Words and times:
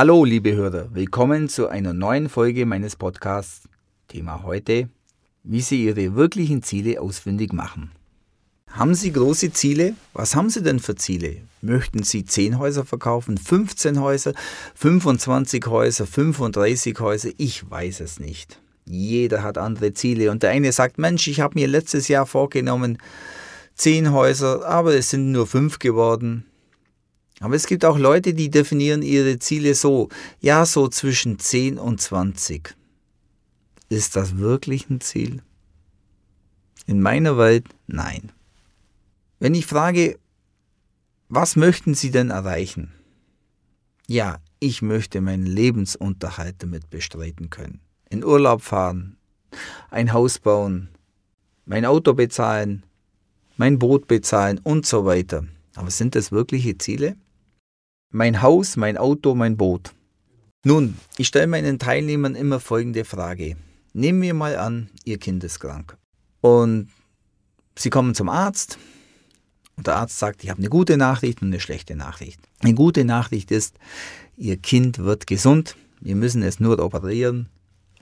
Hallo, 0.00 0.24
liebe 0.24 0.56
Hörer, 0.56 0.94
willkommen 0.94 1.50
zu 1.50 1.68
einer 1.68 1.92
neuen 1.92 2.30
Folge 2.30 2.64
meines 2.64 2.96
Podcasts. 2.96 3.68
Thema 4.08 4.44
heute, 4.44 4.88
wie 5.42 5.60
Sie 5.60 5.84
Ihre 5.84 6.14
wirklichen 6.14 6.62
Ziele 6.62 7.02
ausfindig 7.02 7.52
machen. 7.52 7.90
Haben 8.68 8.94
Sie 8.94 9.12
große 9.12 9.52
Ziele? 9.52 9.92
Was 10.14 10.34
haben 10.34 10.48
Sie 10.48 10.62
denn 10.62 10.78
für 10.78 10.94
Ziele? 10.94 11.42
Möchten 11.60 12.02
Sie 12.02 12.24
10 12.24 12.58
Häuser 12.58 12.86
verkaufen, 12.86 13.36
15 13.36 14.00
Häuser, 14.00 14.32
25 14.74 15.66
Häuser, 15.66 16.06
35 16.06 16.98
Häuser? 16.98 17.28
Ich 17.36 17.70
weiß 17.70 18.00
es 18.00 18.18
nicht. 18.18 18.58
Jeder 18.86 19.42
hat 19.42 19.58
andere 19.58 19.92
Ziele 19.92 20.30
und 20.30 20.42
der 20.42 20.48
eine 20.48 20.72
sagt, 20.72 20.96
Mensch, 20.96 21.28
ich 21.28 21.40
habe 21.40 21.58
mir 21.58 21.68
letztes 21.68 22.08
Jahr 22.08 22.24
vorgenommen, 22.24 22.96
10 23.74 24.12
Häuser, 24.12 24.64
aber 24.64 24.94
es 24.94 25.10
sind 25.10 25.30
nur 25.30 25.46
5 25.46 25.78
geworden. 25.78 26.46
Aber 27.40 27.54
es 27.56 27.66
gibt 27.66 27.86
auch 27.86 27.98
Leute, 27.98 28.34
die 28.34 28.50
definieren 28.50 29.02
ihre 29.02 29.38
Ziele 29.38 29.74
so, 29.74 30.10
ja, 30.40 30.66
so 30.66 30.88
zwischen 30.88 31.38
10 31.38 31.78
und 31.78 32.00
20. 32.00 32.76
Ist 33.88 34.14
das 34.14 34.36
wirklich 34.36 34.88
ein 34.90 35.00
Ziel? 35.00 35.42
In 36.86 37.00
meiner 37.00 37.38
Welt 37.38 37.66
nein. 37.86 38.30
Wenn 39.38 39.54
ich 39.54 39.66
frage, 39.66 40.18
was 41.28 41.56
möchten 41.56 41.94
Sie 41.94 42.10
denn 42.10 42.30
erreichen? 42.30 42.92
Ja, 44.06 44.38
ich 44.58 44.82
möchte 44.82 45.22
meinen 45.22 45.46
Lebensunterhalt 45.46 46.56
damit 46.58 46.90
bestreiten 46.90 47.48
können. 47.48 47.80
In 48.10 48.22
Urlaub 48.22 48.60
fahren, 48.60 49.16
ein 49.90 50.12
Haus 50.12 50.38
bauen, 50.38 50.88
mein 51.64 51.86
Auto 51.86 52.12
bezahlen, 52.12 52.84
mein 53.56 53.78
Boot 53.78 54.08
bezahlen 54.08 54.60
und 54.62 54.84
so 54.84 55.06
weiter. 55.06 55.46
Aber 55.74 55.90
sind 55.90 56.14
das 56.14 56.32
wirkliche 56.32 56.76
Ziele? 56.76 57.16
Mein 58.12 58.42
Haus, 58.42 58.76
mein 58.76 58.96
Auto, 58.96 59.36
mein 59.36 59.56
Boot. 59.56 59.92
Nun, 60.64 60.96
ich 61.16 61.28
stelle 61.28 61.46
meinen 61.46 61.78
Teilnehmern 61.78 62.34
immer 62.34 62.58
folgende 62.58 63.04
Frage. 63.04 63.56
Nehmen 63.92 64.20
wir 64.20 64.34
mal 64.34 64.56
an, 64.56 64.90
Ihr 65.04 65.18
Kind 65.18 65.44
ist 65.44 65.60
krank. 65.60 65.96
Und 66.40 66.88
Sie 67.78 67.88
kommen 67.88 68.16
zum 68.16 68.28
Arzt 68.28 68.78
und 69.76 69.86
der 69.86 69.94
Arzt 69.94 70.18
sagt, 70.18 70.42
ich 70.42 70.50
habe 70.50 70.58
eine 70.58 70.68
gute 70.68 70.96
Nachricht 70.96 71.40
und 71.40 71.48
eine 71.48 71.60
schlechte 71.60 71.94
Nachricht. 71.94 72.40
Eine 72.58 72.74
gute 72.74 73.04
Nachricht 73.04 73.52
ist, 73.52 73.76
Ihr 74.36 74.56
Kind 74.56 74.98
wird 74.98 75.28
gesund, 75.28 75.76
wir 76.00 76.16
müssen 76.16 76.42
es 76.42 76.58
nur 76.58 76.80
operieren 76.80 77.48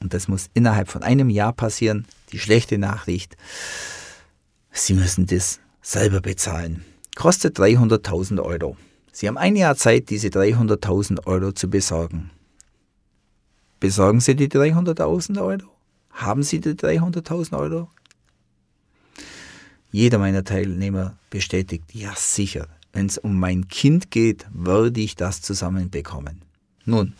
und 0.00 0.14
das 0.14 0.26
muss 0.26 0.48
innerhalb 0.54 0.88
von 0.88 1.02
einem 1.02 1.28
Jahr 1.28 1.52
passieren. 1.52 2.06
Die 2.32 2.38
schlechte 2.38 2.78
Nachricht, 2.78 3.36
Sie 4.72 4.94
müssen 4.94 5.26
das 5.26 5.60
selber 5.82 6.22
bezahlen. 6.22 6.82
Kostet 7.14 7.58
300.000 7.58 8.42
Euro. 8.42 8.78
Sie 9.18 9.26
haben 9.26 9.36
ein 9.36 9.56
Jahr 9.56 9.74
Zeit, 9.74 10.10
diese 10.10 10.28
300.000 10.28 11.26
Euro 11.26 11.50
zu 11.50 11.68
besorgen. 11.68 12.30
Besorgen 13.80 14.20
Sie 14.20 14.36
die 14.36 14.46
300.000 14.46 15.42
Euro? 15.42 15.64
Haben 16.12 16.44
Sie 16.44 16.60
die 16.60 16.74
300.000 16.74 17.58
Euro? 17.58 17.88
Jeder 19.90 20.18
meiner 20.18 20.44
Teilnehmer 20.44 21.16
bestätigt, 21.30 21.92
ja 21.92 22.12
sicher, 22.14 22.68
wenn 22.92 23.06
es 23.06 23.18
um 23.18 23.40
mein 23.40 23.66
Kind 23.66 24.12
geht, 24.12 24.46
würde 24.52 25.00
ich 25.00 25.16
das 25.16 25.42
zusammenbekommen. 25.42 26.42
Nun, 26.84 27.14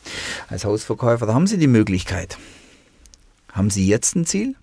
als 0.47 0.65
Hausverkäufer 0.65 1.27
haben 1.35 1.49
Sie 1.49 1.59
die 1.59 1.67
Möglichkeit. 1.67 2.39
Haben 3.51 3.71
Sie 3.71 3.89
jetzt 3.89 4.15
ein 4.15 4.25
Ziel? 4.25 4.55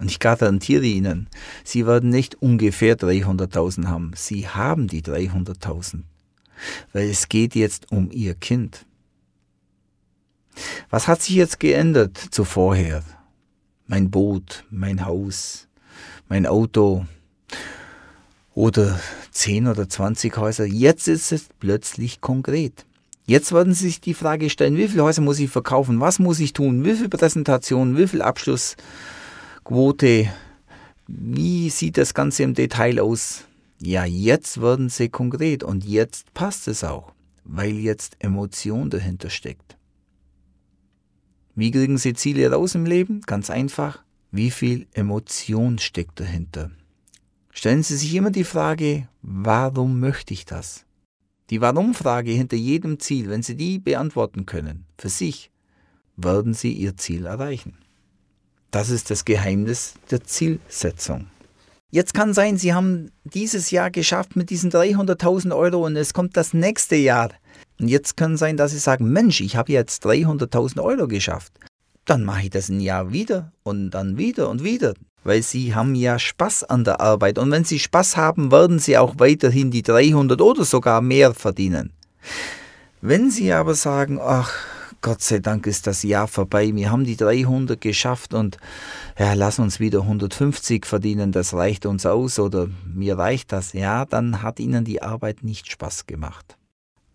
Und 0.00 0.10
ich 0.10 0.18
garantiere 0.18 0.86
Ihnen, 0.86 1.28
Sie 1.62 1.86
werden 1.86 2.10
nicht 2.10 2.42
ungefähr 2.42 2.98
300.000 2.98 3.86
haben. 3.86 4.10
Sie 4.16 4.48
haben 4.48 4.88
die 4.88 5.02
300.000. 5.02 6.02
Weil 6.92 7.10
es 7.10 7.28
geht 7.28 7.54
jetzt 7.54 7.90
um 7.90 8.10
Ihr 8.10 8.34
Kind. 8.34 8.86
Was 10.90 11.08
hat 11.08 11.22
sich 11.22 11.34
jetzt 11.34 11.60
geändert 11.60 12.16
zu 12.16 12.44
vorher? 12.44 13.02
Mein 13.86 14.10
Boot, 14.10 14.64
mein 14.70 15.04
Haus, 15.04 15.68
mein 16.28 16.46
Auto, 16.46 17.04
oder 18.54 18.98
10 19.32 19.68
oder 19.68 19.88
20 19.88 20.36
Häuser. 20.36 20.64
Jetzt 20.64 21.08
ist 21.08 21.32
es 21.32 21.46
plötzlich 21.58 22.20
konkret. 22.20 22.86
Jetzt 23.26 23.52
werden 23.52 23.74
Sie 23.74 23.86
sich 23.86 24.00
die 24.00 24.14
Frage 24.14 24.50
stellen, 24.50 24.76
wie 24.76 24.88
viele 24.88 25.02
Häuser 25.02 25.22
muss 25.22 25.38
ich 25.38 25.50
verkaufen, 25.50 26.00
was 26.00 26.18
muss 26.18 26.40
ich 26.40 26.52
tun, 26.52 26.84
wie 26.84 26.94
viele 26.94 27.08
Präsentationen, 27.08 27.96
wie 27.96 28.06
viel 28.06 28.22
Abschlussquote, 28.22 30.28
wie 31.06 31.70
sieht 31.70 31.96
das 31.96 32.14
Ganze 32.14 32.42
im 32.42 32.54
Detail 32.54 33.00
aus. 33.00 33.44
Ja, 33.80 34.04
jetzt 34.04 34.60
werden 34.60 34.88
Sie 34.88 35.08
konkret 35.08 35.62
und 35.62 35.84
jetzt 35.84 36.32
passt 36.34 36.68
es 36.68 36.84
auch, 36.84 37.12
weil 37.44 37.74
jetzt 37.74 38.16
Emotion 38.20 38.90
dahinter 38.90 39.30
steckt. 39.30 39.76
Wie 41.54 41.70
kriegen 41.70 41.98
Sie 41.98 42.14
Ziele 42.14 42.50
raus 42.50 42.74
im 42.74 42.86
Leben? 42.86 43.20
Ganz 43.22 43.50
einfach. 43.50 44.02
Wie 44.30 44.50
viel 44.50 44.86
Emotion 44.92 45.78
steckt 45.78 46.18
dahinter? 46.18 46.70
Stellen 47.50 47.84
Sie 47.84 47.96
sich 47.96 48.14
immer 48.14 48.32
die 48.32 48.44
Frage, 48.44 49.08
warum 49.22 50.00
möchte 50.00 50.34
ich 50.34 50.44
das? 50.44 50.84
Die 51.50 51.60
Warum-Frage 51.60 52.32
hinter 52.32 52.56
jedem 52.56 52.98
Ziel, 52.98 53.28
wenn 53.28 53.42
Sie 53.42 53.54
die 53.54 53.78
beantworten 53.78 54.46
können, 54.46 54.86
für 54.98 55.08
sich, 55.08 55.52
werden 56.16 56.54
Sie 56.54 56.72
Ihr 56.72 56.96
Ziel 56.96 57.26
erreichen. 57.26 57.78
Das 58.70 58.90
ist 58.90 59.10
das 59.10 59.24
Geheimnis 59.24 59.94
der 60.10 60.24
Zielsetzung. 60.24 61.28
Jetzt 61.94 62.12
kann 62.12 62.34
sein, 62.34 62.56
Sie 62.56 62.74
haben 62.74 63.12
dieses 63.22 63.70
Jahr 63.70 63.88
geschafft 63.88 64.34
mit 64.34 64.50
diesen 64.50 64.72
300.000 64.72 65.56
Euro 65.56 65.86
und 65.86 65.94
es 65.94 66.12
kommt 66.12 66.36
das 66.36 66.52
nächste 66.52 66.96
Jahr. 66.96 67.30
Und 67.78 67.86
jetzt 67.86 68.16
kann 68.16 68.36
sein, 68.36 68.56
dass 68.56 68.72
Sie 68.72 68.78
sagen, 68.78 69.12
Mensch, 69.12 69.40
ich 69.40 69.54
habe 69.54 69.70
jetzt 69.70 70.04
300.000 70.04 70.82
Euro 70.82 71.06
geschafft. 71.06 71.52
Dann 72.04 72.24
mache 72.24 72.42
ich 72.42 72.50
das 72.50 72.68
ein 72.68 72.80
Jahr 72.80 73.12
wieder 73.12 73.52
und 73.62 73.92
dann 73.92 74.18
wieder 74.18 74.50
und 74.50 74.64
wieder 74.64 74.94
weil 75.26 75.42
sie 75.42 75.74
haben 75.74 75.94
ja 75.94 76.18
Spaß 76.18 76.64
an 76.64 76.84
der 76.84 77.00
Arbeit 77.00 77.38
und 77.38 77.50
wenn 77.50 77.64
sie 77.64 77.78
Spaß 77.78 78.18
haben, 78.18 78.52
werden 78.52 78.78
sie 78.78 78.98
auch 78.98 79.14
weiterhin 79.16 79.70
die 79.70 79.80
300 79.80 80.38
oder 80.42 80.66
sogar 80.66 81.00
mehr 81.00 81.32
verdienen. 81.32 81.94
Wenn 83.00 83.30
sie 83.30 83.50
aber 83.50 83.74
sagen, 83.74 84.18
ach, 84.20 84.52
Gott 85.04 85.20
sei 85.20 85.38
Dank 85.38 85.66
ist 85.66 85.86
das 85.86 86.02
Jahr 86.02 86.26
vorbei, 86.26 86.74
wir 86.74 86.90
haben 86.90 87.04
die 87.04 87.18
300 87.18 87.78
geschafft 87.78 88.32
und 88.32 88.56
ja, 89.18 89.34
lass 89.34 89.58
uns 89.58 89.78
wieder 89.78 90.00
150 90.00 90.86
verdienen, 90.86 91.30
das 91.30 91.52
reicht 91.52 91.84
uns 91.84 92.06
aus 92.06 92.38
oder 92.38 92.70
mir 92.86 93.18
reicht 93.18 93.52
das, 93.52 93.74
ja, 93.74 94.06
dann 94.06 94.40
hat 94.40 94.58
ihnen 94.60 94.86
die 94.86 95.02
Arbeit 95.02 95.44
nicht 95.44 95.70
Spaß 95.70 96.06
gemacht. 96.06 96.56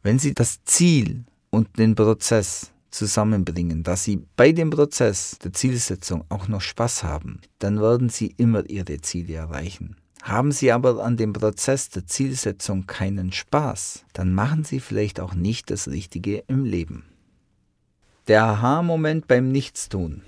Wenn 0.03 0.19
sie 0.19 0.35
das 0.35 0.63
Ziel 0.65 1.25
und 1.49 1.79
den 1.79 1.95
Prozess 1.95 2.69
zusammenbringen, 2.91 3.81
dass 3.81 4.03
sie 4.03 4.21
bei 4.35 4.51
dem 4.51 4.69
Prozess 4.69 5.39
der 5.43 5.53
Zielsetzung 5.53 6.25
auch 6.29 6.47
noch 6.47 6.61
Spaß 6.61 7.03
haben, 7.03 7.41
dann 7.57 7.81
werden 7.81 8.09
sie 8.09 8.35
immer 8.37 8.69
ihre 8.69 9.01
Ziele 9.01 9.33
erreichen. 9.33 9.95
Haben 10.21 10.51
Sie 10.51 10.71
aber 10.71 11.03
an 11.03 11.17
dem 11.17 11.33
Prozess 11.33 11.89
der 11.89 12.05
Zielsetzung 12.05 12.85
keinen 12.85 13.31
Spaß, 13.31 14.05
dann 14.13 14.33
machen 14.33 14.63
Sie 14.63 14.79
vielleicht 14.79 15.19
auch 15.19 15.33
nicht 15.33 15.71
das 15.71 15.87
Richtige 15.87 16.43
im 16.47 16.65
Leben. 16.65 17.05
Der 18.29 18.43
Aha-Moment 18.43 19.27
beim 19.27 19.51
Nichtstun. 19.51 20.21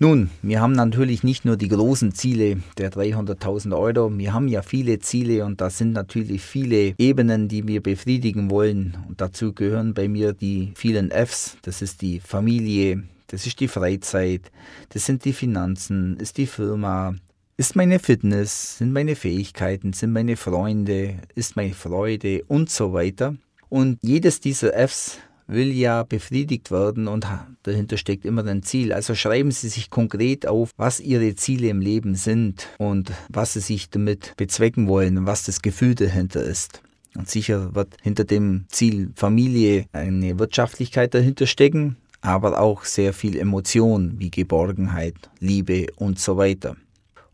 Nun, 0.00 0.30
wir 0.42 0.60
haben 0.60 0.72
natürlich 0.72 1.22
nicht 1.22 1.44
nur 1.44 1.56
die 1.56 1.68
großen 1.68 2.12
Ziele 2.12 2.56
der 2.76 2.90
300.000 2.90 3.78
Euro, 3.78 4.18
wir 4.18 4.32
haben 4.32 4.48
ja 4.48 4.62
viele 4.62 4.98
Ziele 4.98 5.44
und 5.44 5.60
da 5.60 5.70
sind 5.70 5.92
natürlich 5.92 6.42
viele 6.42 6.96
Ebenen, 6.98 7.46
die 7.46 7.68
wir 7.68 7.84
befriedigen 7.84 8.50
wollen. 8.50 8.98
Und 9.06 9.20
dazu 9.20 9.52
gehören 9.52 9.94
bei 9.94 10.08
mir 10.08 10.32
die 10.32 10.72
vielen 10.74 11.12
Fs, 11.12 11.56
das 11.62 11.82
ist 11.82 12.02
die 12.02 12.18
Familie, 12.18 13.04
das 13.28 13.46
ist 13.46 13.60
die 13.60 13.68
Freizeit, 13.68 14.50
das 14.88 15.06
sind 15.06 15.24
die 15.24 15.34
Finanzen, 15.34 16.16
ist 16.16 16.36
die 16.36 16.46
Firma, 16.46 17.14
ist 17.56 17.76
meine 17.76 18.00
Fitness, 18.00 18.78
sind 18.78 18.92
meine 18.92 19.14
Fähigkeiten, 19.14 19.92
sind 19.92 20.12
meine 20.12 20.34
Freunde, 20.34 21.14
ist 21.36 21.54
meine 21.54 21.74
Freude 21.74 22.42
und 22.48 22.70
so 22.70 22.92
weiter. 22.92 23.36
Und 23.68 23.98
jedes 24.02 24.40
dieser 24.40 24.72
Fs 24.72 25.20
will 25.48 25.72
ja 25.72 26.04
befriedigt 26.04 26.70
werden 26.70 27.08
und 27.08 27.26
dahinter 27.62 27.96
steckt 27.96 28.24
immer 28.24 28.46
ein 28.46 28.62
Ziel. 28.62 28.92
Also 28.92 29.14
schreiben 29.14 29.50
Sie 29.50 29.68
sich 29.68 29.90
konkret 29.90 30.46
auf, 30.46 30.70
was 30.76 31.00
Ihre 31.00 31.34
Ziele 31.34 31.68
im 31.68 31.80
Leben 31.80 32.14
sind 32.14 32.68
und 32.78 33.12
was 33.28 33.54
Sie 33.54 33.60
sich 33.60 33.90
damit 33.90 34.34
bezwecken 34.36 34.86
wollen 34.86 35.18
und 35.18 35.26
was 35.26 35.44
das 35.44 35.62
Gefühl 35.62 35.94
dahinter 35.94 36.42
ist. 36.42 36.82
Und 37.16 37.28
sicher 37.28 37.74
wird 37.74 37.96
hinter 38.02 38.24
dem 38.24 38.66
Ziel 38.68 39.10
Familie 39.16 39.86
eine 39.92 40.38
Wirtschaftlichkeit 40.38 41.14
dahinter 41.14 41.46
stecken, 41.46 41.96
aber 42.20 42.60
auch 42.60 42.84
sehr 42.84 43.12
viel 43.12 43.36
Emotion 43.36 44.14
wie 44.18 44.30
Geborgenheit, 44.30 45.16
Liebe 45.40 45.86
und 45.96 46.18
so 46.18 46.36
weiter. 46.36 46.76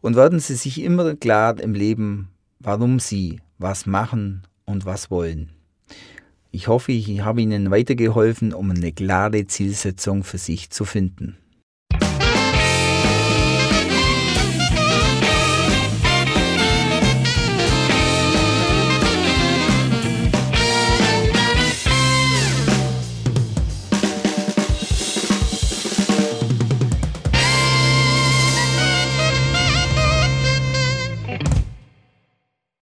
Und 0.00 0.16
werden 0.16 0.38
Sie 0.38 0.54
sich 0.54 0.80
immer 0.80 1.16
klar 1.16 1.58
im 1.60 1.74
Leben, 1.74 2.28
warum 2.60 3.00
Sie 3.00 3.40
was 3.58 3.86
machen 3.86 4.42
und 4.64 4.86
was 4.86 5.10
wollen. 5.10 5.53
Ich 6.54 6.68
hoffe, 6.68 6.92
ich 6.92 7.20
habe 7.22 7.42
Ihnen 7.42 7.72
weitergeholfen, 7.72 8.54
um 8.54 8.70
eine 8.70 8.92
klare 8.92 9.44
Zielsetzung 9.44 10.22
für 10.22 10.38
sich 10.38 10.70
zu 10.70 10.84
finden. 10.84 11.36